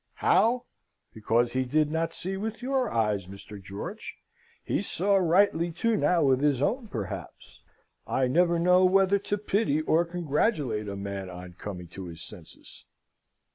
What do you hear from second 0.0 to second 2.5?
How? Because he did not see